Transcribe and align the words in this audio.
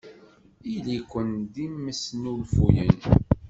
Ili-ken 0.75 1.29
d 1.53 1.55
imesnulfuyen! 1.65 2.97